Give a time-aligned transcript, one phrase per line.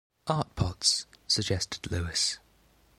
[0.25, 2.39] "Art pots," suggested Lewis.